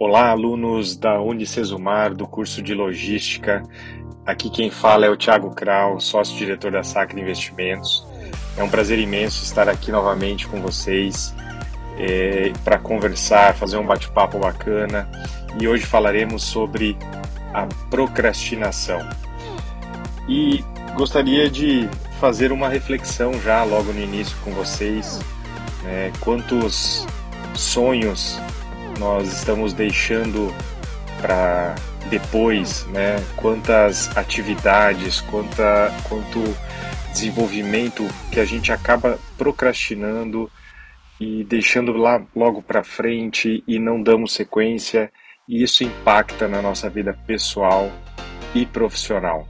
Olá, 0.00 0.30
alunos 0.30 0.94
da 0.94 1.20
Unicesumar, 1.20 2.14
do 2.14 2.24
curso 2.24 2.62
de 2.62 2.72
Logística. 2.72 3.64
Aqui 4.24 4.48
quem 4.48 4.70
fala 4.70 5.06
é 5.06 5.10
o 5.10 5.16
Thiago 5.16 5.50
Krau, 5.50 5.98
sócio-diretor 5.98 6.70
da 6.70 6.84
Sacra 6.84 7.18
Investimentos. 7.18 8.06
É 8.56 8.62
um 8.62 8.68
prazer 8.68 9.00
imenso 9.00 9.42
estar 9.42 9.68
aqui 9.68 9.90
novamente 9.90 10.46
com 10.46 10.62
vocês 10.62 11.34
é, 11.98 12.52
para 12.62 12.78
conversar, 12.78 13.56
fazer 13.56 13.76
um 13.76 13.84
bate-papo 13.84 14.38
bacana. 14.38 15.10
E 15.60 15.66
hoje 15.66 15.84
falaremos 15.84 16.44
sobre 16.44 16.96
a 17.52 17.66
procrastinação. 17.90 19.00
E 20.28 20.64
gostaria 20.94 21.50
de 21.50 21.88
fazer 22.20 22.52
uma 22.52 22.68
reflexão 22.68 23.32
já 23.40 23.64
logo 23.64 23.92
no 23.92 24.00
início 24.00 24.36
com 24.44 24.52
vocês. 24.52 25.18
Né, 25.82 26.12
quantos 26.20 27.04
sonhos 27.56 28.38
nós 28.98 29.32
estamos 29.32 29.72
deixando 29.72 30.52
para 31.20 31.74
depois, 32.10 32.86
né? 32.86 33.16
Quantas 33.36 34.16
atividades, 34.16 35.20
quanta, 35.20 35.92
quanto 36.08 36.42
desenvolvimento 37.12 38.06
que 38.30 38.40
a 38.40 38.44
gente 38.44 38.72
acaba 38.72 39.18
procrastinando 39.36 40.50
e 41.20 41.44
deixando 41.44 41.92
lá 41.92 42.22
logo 42.34 42.62
para 42.62 42.84
frente 42.84 43.62
e 43.66 43.78
não 43.78 44.02
damos 44.02 44.32
sequência, 44.32 45.10
e 45.48 45.62
isso 45.62 45.82
impacta 45.82 46.46
na 46.46 46.62
nossa 46.62 46.88
vida 46.88 47.18
pessoal 47.26 47.90
e 48.54 48.64
profissional. 48.64 49.48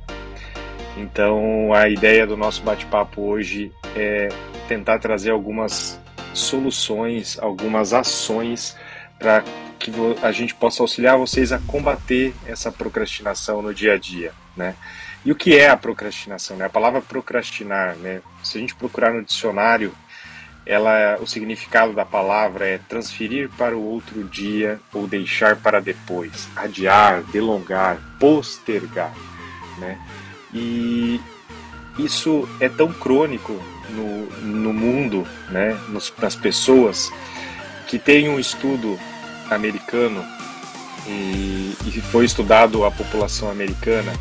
Então, 0.96 1.72
a 1.72 1.88
ideia 1.88 2.26
do 2.26 2.36
nosso 2.36 2.62
bate-papo 2.62 3.22
hoje 3.22 3.70
é 3.94 4.28
tentar 4.66 4.98
trazer 4.98 5.30
algumas 5.30 6.00
soluções, 6.32 7.38
algumas 7.38 7.92
ações 7.92 8.77
para 9.19 9.42
que 9.78 9.92
a 10.22 10.33
gente 10.33 10.55
possa 10.55 10.83
auxiliar 10.83 11.16
vocês 11.16 11.52
a 11.52 11.58
combater 11.58 12.34
essa 12.47 12.70
procrastinação 12.70 13.62
no 13.62 13.72
dia 13.72 13.94
a 13.94 13.98
dia, 13.98 14.33
né? 14.56 14.74
E 15.24 15.33
o 15.33 15.34
que 15.34 15.56
é 15.56 15.69
a 15.69 15.77
procrastinação? 15.77 16.56
Né? 16.56 16.66
A 16.66 16.70
palavra 16.70 17.00
procrastinar, 17.00 17.96
né? 17.96 18.20
Se 18.42 18.58
a 18.58 18.61
gente 18.61 18.74
procurar 18.74 19.12
no 19.12 19.24
dicionário, 19.24 19.92
ela, 20.64 21.19
o 21.20 21.27
significado 21.27 21.92
da 21.92 22.05
palavra 22.05 22.66
é 22.66 22.78
transferir 22.78 23.48
para 23.56 23.77
o 23.77 23.83
outro 23.83 24.22
dia 24.24 24.78
ou 24.92 25.06
deixar 25.06 25.56
para 25.56 25.80
depois, 25.80 26.48
adiar, 26.55 27.22
delongar, 27.24 27.98
postergar, 28.20 29.12
né? 29.78 29.98
E 30.52 31.20
isso 31.98 32.48
é 32.61 32.69
tão 32.69 32.92
crônico 32.92 33.52
no, 33.91 34.27
no 34.44 34.72
mundo, 34.72 35.27
né? 35.50 35.78
Nos, 35.89 36.12
nas 36.19 36.36
pessoas 36.36 37.11
que 37.89 37.98
tem 37.98 38.28
um 38.28 38.39
estudo 38.39 38.98
americano 39.50 40.25
e, 41.06 41.75
e 41.86 42.00
foi 42.12 42.27
estudado 42.27 42.84
a 42.84 42.91
população 42.91 43.50
americana 43.50 44.12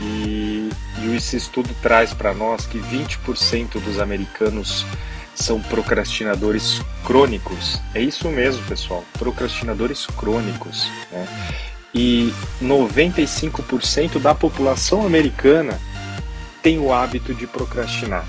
e, 0.00 0.70
e 1.02 1.14
esse 1.14 1.36
estudo 1.36 1.68
traz 1.82 2.14
para 2.14 2.32
nós 2.32 2.66
que 2.66 2.78
20% 2.78 3.80
dos 3.80 4.00
americanos 4.00 4.86
são 5.34 5.60
procrastinadores 5.60 6.80
crônicos. 7.04 7.80
É 7.94 8.00
isso 8.00 8.28
mesmo, 8.30 8.64
pessoal, 8.64 9.04
procrastinadores 9.18 10.06
crônicos. 10.06 10.88
Né? 11.12 11.26
E 11.94 12.32
95% 12.62 14.18
da 14.18 14.34
população 14.34 15.06
americana 15.06 15.78
tem 16.62 16.78
o 16.78 16.92
hábito 16.92 17.34
de 17.34 17.46
procrastinar 17.46 18.24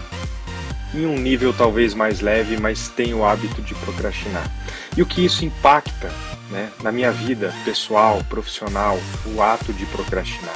em 0.96 1.06
um 1.06 1.18
nível 1.18 1.54
talvez 1.54 1.94
mais 1.94 2.22
leve, 2.22 2.58
mas 2.58 2.88
tenho 2.88 3.20
o 3.20 3.26
hábito 3.26 3.62
de 3.62 3.76
procrastinar. 3.76 4.50
E 4.98 5.02
o 5.02 5.06
que 5.06 5.26
isso 5.26 5.44
impacta 5.44 6.12
né, 6.50 6.72
na 6.82 6.92
minha 6.92 7.12
vida 7.12 7.54
pessoal, 7.64 8.24
profissional, 8.30 8.98
o 9.26 9.42
ato 9.42 9.74
de 9.74 9.86
procrastinar? 9.88 10.56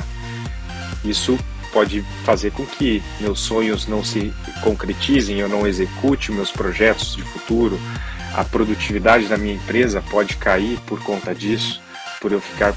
Isso 1.03 1.37
pode 1.71 2.01
fazer 2.23 2.51
com 2.51 2.65
que 2.65 3.03
meus 3.19 3.39
sonhos 3.41 3.87
não 3.87 4.03
se 4.03 4.33
concretizem, 4.63 5.39
eu 5.39 5.49
não 5.49 5.67
execute 5.67 6.31
meus 6.31 6.51
projetos 6.51 7.15
de 7.15 7.23
futuro, 7.23 7.79
a 8.33 8.43
produtividade 8.43 9.27
da 9.27 9.37
minha 9.37 9.55
empresa 9.55 10.03
pode 10.09 10.35
cair 10.37 10.79
por 10.87 11.01
conta 11.03 11.33
disso, 11.33 11.81
por 12.21 12.31
eu 12.31 12.39
ficar 12.39 12.73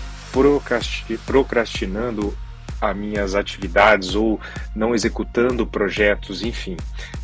procrastinando 1.26 2.36
as 2.80 2.96
minhas 2.96 3.34
atividades 3.34 4.14
ou 4.14 4.40
não 4.74 4.94
executando 4.94 5.66
projetos, 5.66 6.42
enfim. 6.42 6.76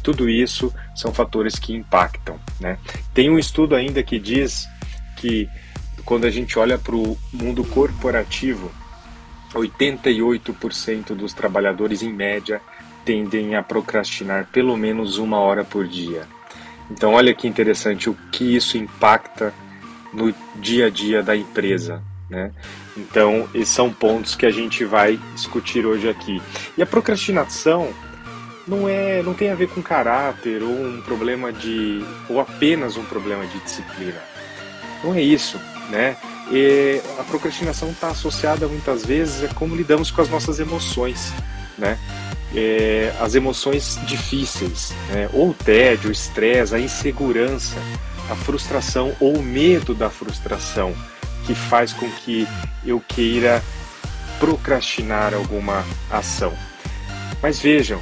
Tudo 0.03 0.29
isso 0.29 0.73
são 0.95 1.13
fatores 1.13 1.59
que 1.59 1.75
impactam. 1.75 2.39
Né? 2.61 2.79
Tem 3.13 3.29
um 3.29 3.39
estudo 3.39 3.75
ainda 3.75 4.03
que 4.03 4.19
diz 4.19 4.69
que 5.17 5.49
quando 6.05 6.27
a 6.27 6.31
gente 6.31 6.59
olha 6.59 6.79
para 6.79 6.95
o 6.95 7.19
mundo 7.33 7.65
corporativo, 7.65 8.71
88% 9.53 11.15
dos 11.15 11.33
trabalhadores, 11.33 12.03
em 12.03 12.13
média, 12.13 12.61
tendem 13.05 13.57
a 13.57 13.63
procrastinar 13.63 14.47
pelo 14.53 14.77
menos 14.77 15.19
uma 15.19 15.39
hora 15.39 15.65
por 15.65 15.87
dia. 15.87 16.23
Então, 16.91 17.15
olha 17.15 17.35
que 17.35 17.49
interessante 17.49 18.09
o 18.09 18.15
que 18.31 18.57
isso 18.57 18.79
impacta 18.79 19.53
no 20.13 20.35
dia 20.57 20.87
a 20.87 20.91
dia 20.91 21.23
da 21.23 21.37
empresa. 21.37 22.03
Né? 22.29 22.51
Então, 22.97 23.49
esses 23.55 23.75
são 23.75 23.93
pontos 23.93 24.37
que 24.37 24.45
a 24.45 24.51
gente 24.51 24.85
vai 24.85 25.19
discutir 25.35 25.87
hoje 25.87 26.09
aqui. 26.09 26.43
E 26.77 26.83
a 26.83 26.87
procrastinação 26.87 27.93
não 28.67 28.89
é, 28.89 29.23
não 29.23 29.33
tem 29.33 29.51
a 29.51 29.55
ver 29.55 29.69
com 29.69 29.81
caráter 29.81 30.63
ou 30.63 30.71
um 30.71 31.01
problema 31.01 31.53
de 31.53 32.05
ou 32.29 32.39
apenas 32.39 32.97
um 32.97 33.05
problema 33.05 33.47
de 33.47 33.59
disciplina. 33.61 34.21
Não 35.03 35.15
é 35.15 35.23
isso, 35.23 35.59
né? 35.89 36.17
E 36.51 37.01
a 37.19 37.25
procrastinação 37.25 37.91
está 37.91 38.09
associada 38.09 38.67
muitas 38.67 39.05
vezes 39.05 39.51
a 39.51 39.55
como 39.55 39.75
lidamos 39.75 40.11
com 40.11 40.21
as 40.21 40.29
nossas 40.29 40.61
emoções, 40.61 41.33
né? 41.79 41.99
É, 42.55 43.13
as 43.21 43.35
emoções 43.35 43.99
difíceis, 44.07 44.95
né? 45.11 45.29
ou 45.35 45.51
o 45.51 45.55
tédio, 45.55 46.09
o 46.09 46.13
estresse, 46.13 46.75
a 46.75 46.81
insegurança, 46.81 47.77
a 48.31 48.35
frustração 48.35 49.15
ou 49.21 49.37
o 49.37 49.43
medo 49.43 49.95
da 49.95 50.09
frustração 50.09 50.95
que 51.47 51.55
faz 51.55 51.93
com 51.93 52.11
que 52.11 52.47
eu 52.85 53.01
queira 53.01 53.63
procrastinar 54.39 55.35
alguma 55.35 55.85
ação. 56.11 56.53
Mas 57.43 57.61
vejam, 57.61 58.01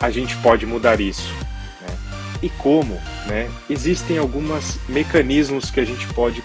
a 0.00 0.10
gente 0.10 0.36
pode 0.36 0.66
mudar 0.66 1.00
isso. 1.00 1.32
Né? 1.80 1.96
E 2.42 2.48
como? 2.48 3.00
Né? 3.26 3.50
Existem 3.68 4.18
alguns 4.18 4.78
mecanismos 4.88 5.70
que 5.70 5.80
a 5.80 5.84
gente 5.84 6.06
pode 6.08 6.42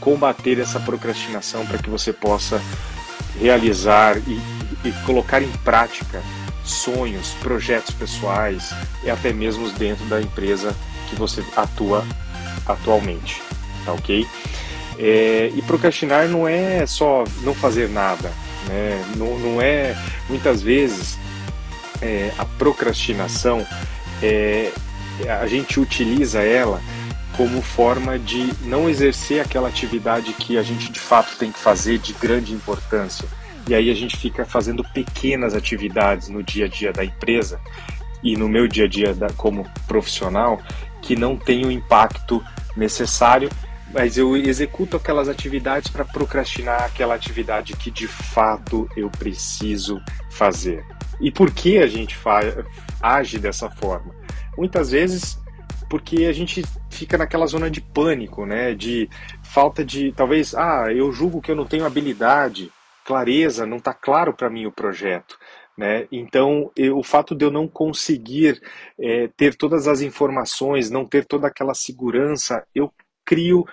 combater 0.00 0.58
essa 0.58 0.78
procrastinação 0.78 1.64
para 1.66 1.78
que 1.78 1.88
você 1.88 2.12
possa 2.12 2.60
realizar 3.40 4.18
e, 4.18 4.40
e, 4.84 4.92
colocar 5.06 5.42
em 5.42 5.50
prática 5.64 6.22
sonhos, 6.64 7.30
projetos 7.40 7.94
pessoais 7.94 8.70
e 9.02 9.10
até 9.10 9.32
mesmo 9.32 9.70
dentro 9.70 10.04
da 10.06 10.20
empresa 10.20 10.74
que 11.08 11.16
você 11.16 11.44
atua 11.56 12.04
atualmente, 12.66 13.42
tá 13.84 13.92
ok? 13.92 14.26
É, 14.98 15.50
e 15.54 15.62
procrastinar 15.62 16.28
não 16.28 16.46
é 16.46 16.86
só 16.86 17.24
não 17.42 17.54
fazer 17.54 17.88
nada, 17.88 18.32
né? 18.68 19.04
não, 19.16 19.38
não 19.38 19.60
é 19.60 19.96
muitas 20.28 20.62
vezes 20.62 21.18
é, 22.00 22.30
a 22.38 22.44
procrastinação 22.44 23.66
é, 24.22 24.70
a 25.28 25.46
gente 25.46 25.80
utiliza 25.80 26.42
ela 26.42 26.80
como 27.36 27.60
forma 27.60 28.18
de 28.18 28.52
não 28.62 28.88
exercer 28.88 29.40
aquela 29.40 29.68
atividade 29.68 30.32
que 30.34 30.56
a 30.56 30.62
gente 30.62 30.90
de 30.90 31.00
fato 31.00 31.36
tem 31.36 31.50
que 31.50 31.58
fazer 31.58 31.98
de 31.98 32.12
grande 32.12 32.52
importância. 32.52 33.26
E 33.66 33.74
aí 33.74 33.90
a 33.90 33.94
gente 33.94 34.16
fica 34.16 34.44
fazendo 34.44 34.84
pequenas 34.84 35.54
atividades 35.54 36.28
no 36.28 36.42
dia 36.42 36.66
a 36.66 36.68
dia 36.68 36.92
da 36.92 37.04
empresa 37.04 37.58
e 38.22 38.36
no 38.36 38.48
meu 38.48 38.68
dia 38.68 38.84
a 38.84 38.88
dia 38.88 39.14
da, 39.14 39.28
como 39.30 39.66
profissional 39.86 40.60
que 41.02 41.16
não 41.16 41.36
tem 41.36 41.66
o 41.66 41.70
impacto 41.70 42.42
necessário 42.76 43.50
mas 43.94 44.18
eu 44.18 44.36
executo 44.36 44.96
aquelas 44.96 45.28
atividades 45.28 45.88
para 45.88 46.04
procrastinar 46.04 46.82
aquela 46.82 47.14
atividade 47.14 47.76
que 47.76 47.92
de 47.92 48.08
fato 48.08 48.88
eu 48.96 49.08
preciso 49.08 50.02
fazer. 50.32 50.84
E 51.20 51.30
por 51.30 51.52
que 51.52 51.78
a 51.78 51.86
gente 51.86 52.18
age 53.00 53.38
dessa 53.38 53.70
forma? 53.70 54.12
Muitas 54.58 54.90
vezes 54.90 55.38
porque 55.88 56.24
a 56.24 56.32
gente 56.32 56.64
fica 56.90 57.16
naquela 57.16 57.46
zona 57.46 57.70
de 57.70 57.80
pânico, 57.80 58.44
né? 58.44 58.74
De 58.74 59.08
falta 59.44 59.84
de, 59.84 60.10
talvez, 60.10 60.52
ah, 60.56 60.92
eu 60.92 61.12
julgo 61.12 61.40
que 61.40 61.52
eu 61.52 61.56
não 61.56 61.64
tenho 61.64 61.86
habilidade, 61.86 62.72
clareza, 63.04 63.64
não 63.64 63.76
está 63.76 63.94
claro 63.94 64.34
para 64.34 64.50
mim 64.50 64.66
o 64.66 64.72
projeto. 64.72 65.38
Né? 65.78 66.08
Então, 66.10 66.70
eu, 66.76 66.98
o 66.98 67.02
fato 67.02 67.34
de 67.34 67.44
eu 67.44 67.50
não 67.50 67.68
conseguir 67.68 68.60
é, 68.98 69.28
ter 69.36 69.54
todas 69.54 69.86
as 69.86 70.00
informações, 70.00 70.90
não 70.90 71.04
ter 71.04 71.24
toda 71.24 71.46
aquela 71.46 71.74
segurança, 71.74 72.64
eu 72.74 72.92
crio 73.24 73.64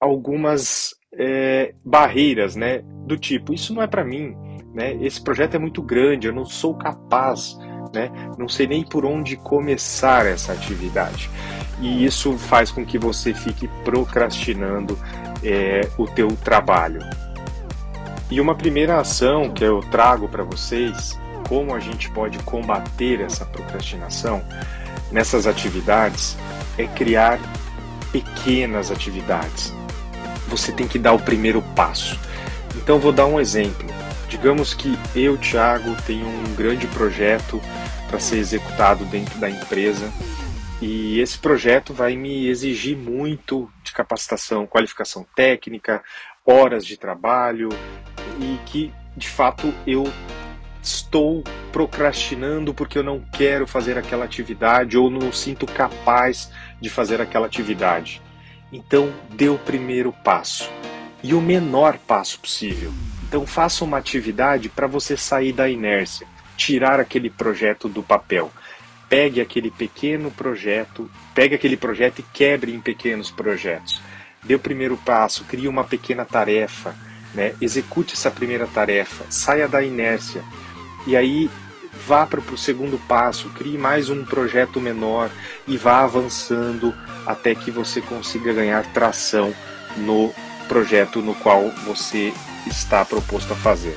algumas 0.00 0.94
é, 1.16 1.74
barreiras, 1.84 2.56
né? 2.56 2.82
Do 3.06 3.16
tipo, 3.16 3.52
isso 3.52 3.74
não 3.74 3.82
é 3.82 3.86
para 3.86 4.04
mim, 4.04 4.36
né? 4.74 4.94
Esse 5.00 5.20
projeto 5.20 5.54
é 5.54 5.58
muito 5.58 5.82
grande, 5.82 6.26
eu 6.26 6.32
não 6.32 6.44
sou 6.44 6.74
capaz, 6.74 7.58
né? 7.94 8.10
Não 8.38 8.48
sei 8.48 8.66
nem 8.66 8.84
por 8.84 9.04
onde 9.04 9.36
começar 9.36 10.26
essa 10.26 10.52
atividade. 10.52 11.30
E 11.80 12.04
isso 12.04 12.36
faz 12.36 12.70
com 12.70 12.84
que 12.84 12.98
você 12.98 13.32
fique 13.32 13.68
procrastinando 13.84 14.98
é, 15.42 15.88
o 15.96 16.06
teu 16.06 16.28
trabalho. 16.36 17.00
E 18.30 18.40
uma 18.40 18.54
primeira 18.54 19.00
ação 19.00 19.50
que 19.50 19.64
eu 19.64 19.80
trago 19.80 20.28
para 20.28 20.42
vocês, 20.42 21.18
como 21.48 21.74
a 21.74 21.80
gente 21.80 22.10
pode 22.10 22.38
combater 22.40 23.20
essa 23.20 23.46
procrastinação 23.46 24.42
nessas 25.10 25.46
atividades, 25.46 26.36
é 26.76 26.86
criar 26.86 27.38
pequenas 28.12 28.90
atividades. 28.90 29.72
Você 30.48 30.72
tem 30.72 30.88
que 30.88 30.98
dar 30.98 31.12
o 31.12 31.18
primeiro 31.18 31.62
passo. 31.76 32.18
Então 32.76 32.98
vou 32.98 33.12
dar 33.12 33.26
um 33.26 33.38
exemplo. 33.38 33.88
Digamos 34.28 34.74
que 34.74 34.98
eu, 35.14 35.36
Thiago, 35.38 35.96
tenho 36.06 36.26
um 36.26 36.54
grande 36.54 36.86
projeto 36.88 37.60
para 38.08 38.18
ser 38.18 38.38
executado 38.38 39.04
dentro 39.06 39.38
da 39.38 39.48
empresa 39.48 40.10
e 40.80 41.18
esse 41.18 41.38
projeto 41.38 41.92
vai 41.92 42.14
me 42.14 42.46
exigir 42.46 42.96
muito 42.96 43.70
de 43.82 43.92
capacitação, 43.92 44.66
qualificação 44.66 45.26
técnica, 45.34 46.02
horas 46.46 46.86
de 46.86 46.96
trabalho 46.96 47.68
e 48.40 48.58
que 48.64 48.92
de 49.16 49.28
fato 49.28 49.74
eu 49.86 50.10
estou 50.80 51.42
procrastinando 51.72 52.72
porque 52.72 52.96
eu 52.96 53.02
não 53.02 53.20
quero 53.32 53.66
fazer 53.66 53.98
aquela 53.98 54.24
atividade 54.24 54.96
ou 54.96 55.10
não 55.10 55.32
sinto 55.32 55.66
capaz 55.66 56.50
de 56.80 56.88
fazer 56.88 57.20
aquela 57.20 57.46
atividade. 57.46 58.22
Então, 58.72 59.12
dê 59.30 59.48
o 59.48 59.58
primeiro 59.58 60.12
passo 60.12 60.70
e 61.22 61.34
o 61.34 61.40
menor 61.40 61.98
passo 61.98 62.40
possível. 62.40 62.92
Então, 63.26 63.46
faça 63.46 63.84
uma 63.84 63.98
atividade 63.98 64.68
para 64.68 64.86
você 64.86 65.16
sair 65.16 65.52
da 65.52 65.68
inércia, 65.68 66.26
tirar 66.56 67.00
aquele 67.00 67.30
projeto 67.30 67.88
do 67.88 68.02
papel 68.02 68.50
pegue 69.08 69.40
aquele 69.40 69.70
pequeno 69.70 70.30
projeto, 70.30 71.10
pegue 71.34 71.54
aquele 71.54 71.76
projeto 71.76 72.18
e 72.20 72.22
quebre 72.22 72.74
em 72.74 72.80
pequenos 72.80 73.30
projetos. 73.30 74.00
Dê 74.42 74.54
o 74.54 74.58
primeiro 74.58 74.96
passo, 74.98 75.44
crie 75.44 75.66
uma 75.66 75.84
pequena 75.84 76.24
tarefa, 76.24 76.94
né? 77.34 77.54
execute 77.60 78.14
essa 78.14 78.30
primeira 78.30 78.66
tarefa, 78.66 79.24
saia 79.30 79.66
da 79.66 79.82
inércia 79.82 80.42
e 81.06 81.16
aí 81.16 81.50
vá 82.06 82.26
para 82.26 82.40
o 82.40 82.56
segundo 82.56 82.98
passo, 83.08 83.48
crie 83.50 83.76
mais 83.76 84.08
um 84.08 84.24
projeto 84.24 84.80
menor 84.80 85.30
e 85.66 85.76
vá 85.76 86.00
avançando 86.00 86.94
até 87.26 87.54
que 87.54 87.70
você 87.70 88.00
consiga 88.00 88.52
ganhar 88.52 88.84
tração 88.92 89.52
no 89.96 90.32
projeto 90.68 91.20
no 91.20 91.34
qual 91.34 91.70
você 91.84 92.32
está 92.66 93.04
proposto 93.04 93.52
a 93.52 93.56
fazer. 93.56 93.96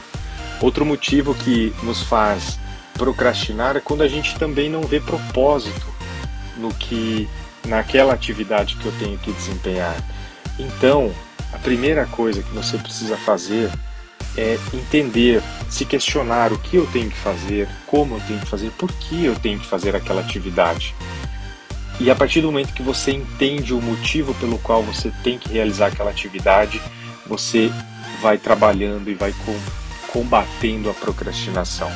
Outro 0.61 0.85
motivo 0.85 1.33
que 1.35 1.73
nos 1.83 2.01
faz 2.03 2.59
procrastinar 2.93 3.77
é 3.77 3.79
quando 3.79 4.03
a 4.03 4.07
gente 4.07 4.37
também 4.37 4.69
não 4.69 4.81
vê 4.81 4.99
propósito 4.99 5.87
no 6.57 6.73
que 6.73 7.29
naquela 7.65 8.13
atividade 8.13 8.75
que 8.75 8.85
eu 8.85 8.93
tenho 8.99 9.17
que 9.17 9.31
desempenhar. 9.31 9.95
Então, 10.57 11.13
a 11.53 11.57
primeira 11.57 12.05
coisa 12.05 12.41
que 12.41 12.51
você 12.51 12.77
precisa 12.77 13.17
fazer 13.17 13.71
é 14.37 14.57
entender, 14.73 15.41
se 15.69 15.85
questionar 15.85 16.51
o 16.51 16.57
que 16.57 16.77
eu 16.77 16.85
tenho 16.87 17.09
que 17.09 17.17
fazer, 17.17 17.67
como 17.85 18.15
eu 18.15 18.21
tenho 18.21 18.39
que 18.39 18.47
fazer, 18.47 18.71
por 18.71 18.91
que 18.91 19.25
eu 19.25 19.35
tenho 19.35 19.59
que 19.59 19.67
fazer 19.67 19.95
aquela 19.95 20.21
atividade. 20.21 20.95
E 21.99 22.09
a 22.09 22.15
partir 22.15 22.41
do 22.41 22.47
momento 22.47 22.73
que 22.73 22.81
você 22.81 23.11
entende 23.11 23.73
o 23.73 23.81
motivo 23.81 24.33
pelo 24.35 24.57
qual 24.59 24.81
você 24.81 25.11
tem 25.23 25.37
que 25.37 25.51
realizar 25.51 25.87
aquela 25.87 26.09
atividade, 26.09 26.81
você 27.27 27.71
vai 28.21 28.37
trabalhando 28.37 29.09
e 29.09 29.13
vai 29.13 29.33
combatendo 30.11 30.89
a 30.89 30.93
procrastinação 30.93 31.91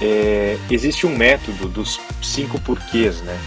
é, 0.00 0.56
existe 0.70 1.06
um 1.06 1.16
método 1.16 1.68
dos 1.68 2.00
cinco 2.22 2.60
porquês, 2.60 3.20
né? 3.22 3.38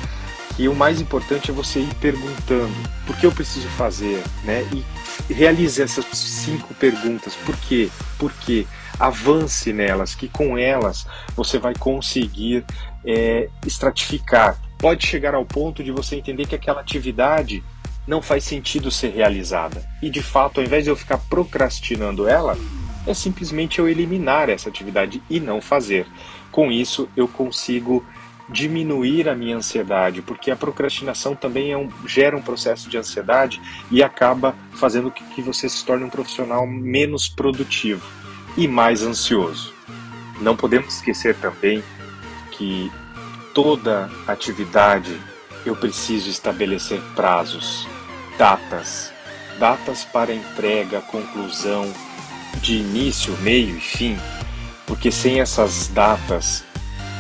E 0.58 0.68
o 0.68 0.76
mais 0.76 1.02
importante 1.02 1.50
é 1.50 1.54
você 1.54 1.80
ir 1.80 1.94
perguntando 1.96 2.74
por 3.06 3.18
que 3.18 3.26
eu 3.26 3.32
preciso 3.32 3.68
fazer, 3.70 4.22
né? 4.44 4.68
E 4.72 5.34
realize 5.34 5.82
essas 5.82 6.06
cinco 6.14 6.74
perguntas. 6.74 7.36
Por 7.36 7.56
quê? 7.58 7.90
Por 8.18 8.32
quê? 8.34 8.68
Avance 9.00 9.74
nelas, 9.74 10.14
que 10.14 10.28
com 10.28 10.58
elas 10.58 11.08
você 11.36 11.58
vai 11.58 11.74
conseguir 11.74 12.64
é, 13.04 13.50
estratificar. 13.66 14.60
Pode 14.78 15.08
chegar 15.08 15.34
ao 15.34 15.46
ponto 15.46 15.84
de 15.84 15.92
você 15.92 16.16
entender 16.16 16.46
que 16.46 16.56
aquela 16.56 16.82
atividade 16.82 17.64
não 18.08 18.22
faz 18.22 18.44
sentido 18.44 18.92
ser 18.92 19.10
realizada. 19.10 19.84
E 20.02 20.10
de 20.10 20.22
fato, 20.22 20.60
ao 20.60 20.66
invés 20.66 20.84
de 20.84 20.90
eu 20.90 20.96
ficar 20.96 21.18
procrastinando 21.18 22.28
ela, 22.28 22.58
é 23.06 23.14
simplesmente 23.14 23.80
eu 23.80 23.88
eliminar 23.88 24.50
essa 24.50 24.70
atividade 24.70 25.22
e 25.30 25.40
não 25.40 25.62
fazer. 25.62 26.06
Com 26.52 26.72
isso, 26.72 27.10
eu 27.16 27.28
consigo 27.28 28.06
diminuir 28.50 29.30
a 29.30 29.36
minha 29.36 29.56
ansiedade, 29.56 30.22
porque 30.22 30.52
a 30.52 30.56
procrastinação 30.56 31.36
também 31.36 31.72
é 31.72 31.78
um, 31.78 31.90
gera 32.06 32.36
um 32.36 32.42
processo 32.42 32.90
de 32.90 32.98
ansiedade 32.98 33.62
e 33.90 34.04
acaba 34.04 34.56
fazendo 34.74 35.12
que, 35.12 35.24
que 35.24 35.42
você 35.42 35.70
se 35.70 35.86
torne 35.86 36.04
um 36.04 36.10
profissional 36.10 36.68
menos 36.68 37.30
produtivo 37.30 38.06
e 38.58 38.68
mais 38.68 39.04
ansioso. 39.04 39.74
Não 40.40 40.56
podemos 40.56 40.96
esquecer 40.96 41.36
também 41.36 41.84
que 42.52 42.92
toda 43.54 44.10
atividade 44.28 45.18
eu 45.66 45.76
preciso 45.76 46.30
estabelecer 46.30 47.00
prazos, 47.16 47.88
datas, 48.38 49.14
datas 49.60 50.04
para 50.04 50.34
entrega, 50.34 51.02
conclusão, 51.02 51.92
de 52.62 52.78
início, 52.78 53.36
meio 53.42 53.78
e 53.78 53.80
fim, 53.80 54.18
porque 54.86 55.12
sem 55.12 55.40
essas 55.40 55.88
datas 55.88 56.64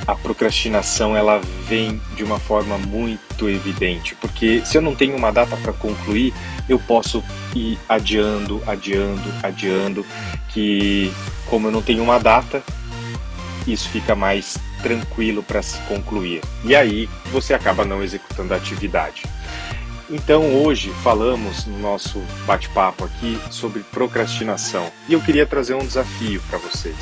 a 0.07 0.15
procrastinação 0.15 1.15
ela 1.15 1.39
vem 1.68 2.01
de 2.15 2.24
uma 2.24 2.39
forma 2.39 2.77
muito 2.77 3.50
evidente, 3.50 4.15
porque 4.15 4.62
se 4.65 4.77
eu 4.77 4.81
não 4.81 4.95
tenho 4.95 5.15
uma 5.15 5.31
data 5.31 5.56
para 5.57 5.74
concluir, 5.74 6.33
eu 6.68 6.80
posso 6.80 7.24
ir 7.56 7.77
adiando, 7.88 8.62
adiando, 8.65 9.33
adiando, 9.44 10.06
que 10.50 11.12
como 11.48 11.68
eu 11.68 11.71
não 11.71 11.81
tenho 11.81 12.03
uma 12.03 12.19
data, 12.19 12.63
isso 13.68 13.89
fica 13.89 14.15
mais 14.15 14.57
tranquilo 14.81 15.44
para 15.44 15.62
se 15.62 15.77
concluir. 15.81 16.42
E 16.65 16.75
aí 16.75 17.09
você 17.31 17.53
acaba 17.53 17.86
não 17.86 18.01
executando 18.01 18.53
a 18.53 18.57
atividade. 18.57 19.24
Então 20.09 20.44
hoje 20.63 20.92
falamos 21.03 21.65
no 21.65 21.80
nosso 21.80 22.21
bate-papo 22.45 23.06
aqui 23.06 23.39
sobre 23.50 23.81
procrastinação 23.81 24.92
e 25.07 25.13
eu 25.13 25.21
queria 25.21 25.45
trazer 25.45 25.74
um 25.74 25.86
desafio 25.86 26.42
para 26.50 26.59
vocês. 26.59 26.98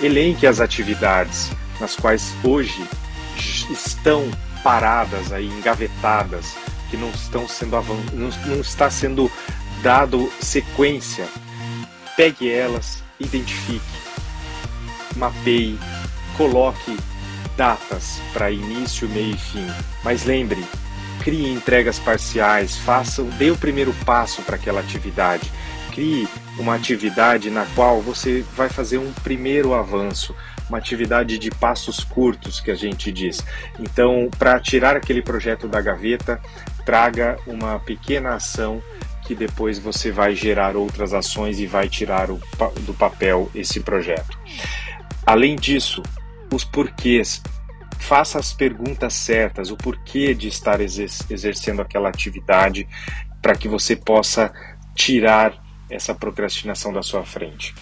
Elenque 0.00 0.46
as 0.46 0.60
atividades 0.60 1.50
nas 1.80 1.96
quais 1.96 2.32
hoje 2.42 2.86
estão 3.70 4.28
paradas 4.62 5.32
aí, 5.32 5.46
engavetadas, 5.46 6.54
que 6.90 6.96
não 6.96 7.10
estão 7.10 7.48
sendo 7.48 7.76
não, 8.12 8.30
não 8.46 8.60
está 8.60 8.90
sendo 8.90 9.30
dado 9.82 10.30
sequência. 10.40 11.26
Pegue 12.16 12.50
elas, 12.50 13.02
identifique, 13.18 13.84
mapeie, 15.16 15.78
coloque 16.36 16.96
datas 17.56 18.20
para 18.32 18.50
início, 18.50 19.08
meio 19.08 19.34
e 19.34 19.38
fim. 19.38 19.66
Mas 20.02 20.24
lembre, 20.24 20.64
crie 21.22 21.52
entregas 21.52 21.98
parciais, 21.98 22.76
faça, 22.76 23.22
dê 23.22 23.50
o 23.50 23.56
primeiro 23.56 23.92
passo 24.04 24.42
para 24.42 24.56
aquela 24.56 24.80
atividade. 24.80 25.50
Crie 25.94 26.28
uma 26.58 26.74
atividade 26.74 27.50
na 27.50 27.64
qual 27.74 28.02
você 28.02 28.44
vai 28.56 28.68
fazer 28.68 28.98
um 28.98 29.12
primeiro 29.12 29.74
avanço, 29.74 30.34
uma 30.68 30.78
atividade 30.78 31.38
de 31.38 31.50
passos 31.50 32.02
curtos 32.02 32.60
que 32.60 32.70
a 32.70 32.74
gente 32.74 33.12
diz. 33.12 33.44
Então, 33.78 34.28
para 34.36 34.58
tirar 34.58 34.96
aquele 34.96 35.22
projeto 35.22 35.68
da 35.68 35.80
gaveta, 35.80 36.40
traga 36.84 37.38
uma 37.46 37.78
pequena 37.78 38.34
ação 38.34 38.82
que 39.24 39.34
depois 39.34 39.78
você 39.78 40.10
vai 40.10 40.34
gerar 40.34 40.76
outras 40.76 41.14
ações 41.14 41.58
e 41.58 41.66
vai 41.66 41.88
tirar 41.88 42.30
o, 42.30 42.40
do 42.80 42.92
papel 42.92 43.50
esse 43.54 43.80
projeto. 43.80 44.38
Além 45.24 45.56
disso, 45.56 46.02
os 46.52 46.64
porquês 46.64 47.42
faça 47.98 48.38
as 48.38 48.52
perguntas 48.52 49.14
certas, 49.14 49.70
o 49.70 49.76
porquê 49.76 50.34
de 50.34 50.48
estar 50.48 50.80
exercendo 50.80 51.80
aquela 51.80 52.08
atividade, 52.10 52.86
para 53.40 53.54
que 53.54 53.66
você 53.66 53.96
possa 53.96 54.52
tirar 54.94 55.63
essa 55.90 56.14
procrastinação 56.14 56.92
da 56.92 57.02
sua 57.02 57.24
frente. 57.24 57.74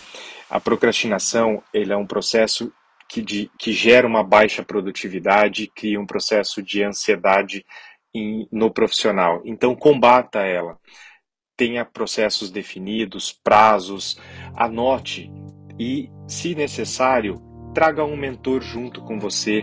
A 0.50 0.60
procrastinação 0.60 1.62
ele 1.72 1.92
é 1.92 1.96
um 1.96 2.06
processo 2.06 2.72
que, 3.08 3.20
de, 3.20 3.50
que 3.58 3.72
gera 3.72 4.06
uma 4.06 4.22
baixa 4.22 4.62
produtividade, 4.62 5.70
cria 5.74 6.00
um 6.00 6.06
processo 6.06 6.62
de 6.62 6.82
ansiedade 6.82 7.64
em, 8.14 8.48
no 8.50 8.70
profissional. 8.70 9.42
Então, 9.44 9.74
combata 9.74 10.40
ela. 10.40 10.78
Tenha 11.56 11.84
processos 11.84 12.50
definidos, 12.50 13.38
prazos, 13.44 14.18
anote 14.56 15.30
e, 15.78 16.10
se 16.26 16.54
necessário, 16.54 17.40
traga 17.74 18.04
um 18.04 18.16
mentor 18.16 18.62
junto 18.62 19.02
com 19.02 19.18
você. 19.18 19.62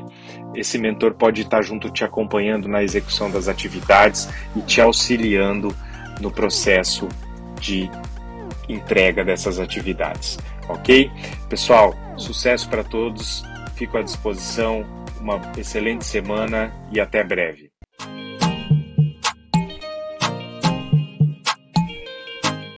Esse 0.55 0.77
mentor 0.77 1.15
pode 1.15 1.41
estar 1.41 1.61
junto 1.61 1.91
te 1.91 2.03
acompanhando 2.03 2.67
na 2.67 2.83
execução 2.83 3.31
das 3.31 3.47
atividades 3.47 4.27
e 4.55 4.61
te 4.61 4.81
auxiliando 4.81 5.75
no 6.21 6.31
processo 6.31 7.07
de 7.59 7.89
entrega 8.69 9.25
dessas 9.25 9.59
atividades, 9.59 10.37
ok? 10.69 11.11
Pessoal, 11.49 11.93
sucesso 12.15 12.69
para 12.69 12.83
todos, 12.83 13.43
fico 13.75 13.97
à 13.97 14.01
disposição, 14.01 14.85
uma 15.19 15.41
excelente 15.57 16.05
semana 16.05 16.73
e 16.91 16.99
até 16.99 17.23
breve. 17.23 17.68